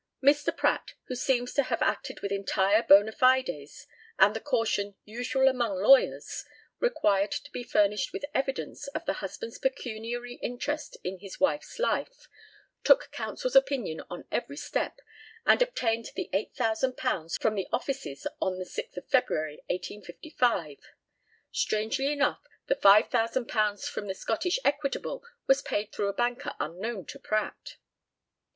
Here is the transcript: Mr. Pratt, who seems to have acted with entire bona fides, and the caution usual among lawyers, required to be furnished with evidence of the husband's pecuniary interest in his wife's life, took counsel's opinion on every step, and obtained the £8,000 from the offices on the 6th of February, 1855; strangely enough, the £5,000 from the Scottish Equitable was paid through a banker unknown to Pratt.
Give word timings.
Mr. 0.23 0.57
Pratt, 0.57 0.93
who 1.05 1.13
seems 1.13 1.53
to 1.53 1.61
have 1.61 1.83
acted 1.83 2.21
with 2.21 2.31
entire 2.31 2.81
bona 2.81 3.11
fides, 3.11 3.85
and 4.17 4.35
the 4.35 4.39
caution 4.39 4.95
usual 5.05 5.47
among 5.47 5.75
lawyers, 5.79 6.43
required 6.79 7.29
to 7.29 7.51
be 7.51 7.61
furnished 7.61 8.11
with 8.11 8.25
evidence 8.33 8.87
of 8.95 9.05
the 9.05 9.13
husband's 9.21 9.59
pecuniary 9.59 10.39
interest 10.41 10.97
in 11.03 11.19
his 11.19 11.39
wife's 11.39 11.77
life, 11.77 12.27
took 12.83 13.11
counsel's 13.11 13.55
opinion 13.55 14.01
on 14.09 14.25
every 14.31 14.57
step, 14.57 15.01
and 15.45 15.61
obtained 15.61 16.07
the 16.15 16.31
£8,000 16.33 17.39
from 17.39 17.53
the 17.53 17.67
offices 17.71 18.25
on 18.41 18.57
the 18.57 18.65
6th 18.65 18.97
of 18.97 19.07
February, 19.07 19.61
1855; 19.69 20.77
strangely 21.51 22.11
enough, 22.11 22.41
the 22.65 22.75
£5,000 22.75 23.83
from 23.85 24.07
the 24.07 24.15
Scottish 24.15 24.57
Equitable 24.65 25.23
was 25.45 25.61
paid 25.61 25.91
through 25.91 26.07
a 26.07 26.13
banker 26.13 26.55
unknown 26.59 27.05
to 27.05 27.19
Pratt. 27.19 27.75